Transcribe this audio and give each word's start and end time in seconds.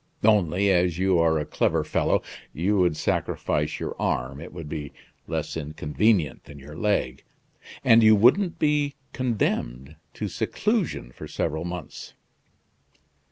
Only, 0.23 0.71
as 0.71 0.97
you 0.97 1.19
are 1.19 1.37
a 1.37 1.45
clever 1.45 1.83
fellow, 1.83 2.23
you 2.53 2.79
would 2.79 2.97
sacrifice 2.97 3.79
your 3.79 3.95
arm; 4.01 4.41
it 4.41 4.51
would 4.51 4.67
be 4.67 4.93
less 5.27 5.55
inconvenient 5.55 6.45
than 6.45 6.57
your 6.57 6.75
leg; 6.75 7.23
and 7.83 8.01
you 8.01 8.15
wouldn't 8.15 8.57
be 8.57 8.95
condemned 9.13 9.97
to 10.15 10.27
seclusion 10.27 11.11
for 11.11 11.27
several 11.27 11.65
months." 11.65 12.15